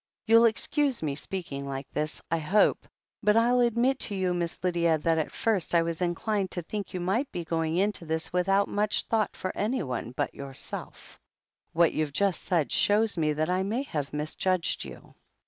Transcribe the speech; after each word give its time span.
You'll 0.25 0.47
ex 0.47 0.65
cuse 0.65 1.03
me 1.03 1.13
speaking 1.13 1.67
like 1.67 1.87
this, 1.91 2.23
I 2.31 2.39
hope, 2.39 2.87
but 3.21 3.33
Til 3.33 3.59
admit 3.59 3.99
to 3.99 4.15
you. 4.15 4.33
Miss 4.33 4.63
Lydia, 4.63 4.97
that 4.97 5.19
at 5.19 5.31
first 5.31 5.75
I 5.75 5.83
was 5.83 6.01
inclined 6.01 6.49
to 6.49 6.63
think 6.63 6.91
you 6.95 6.99
might 6.99 7.31
be 7.31 7.43
going 7.45 7.77
into 7.77 8.05
this 8.07 8.33
without 8.33 8.67
much 8.67 9.03
thought 9.03 9.37
for 9.37 9.55
anyone 9.55 10.11
but 10.17 10.33
yourself. 10.33 11.19
What 11.73 11.93
you've 11.93 12.13
just 12.13 12.41
said 12.41 12.71
shows 12.71 13.15
me 13.15 13.33
that 13.33 13.51
I 13.51 13.61
may 13.61 13.83
have 13.83 14.11
misjudged 14.11 14.85
you." 14.85 15.13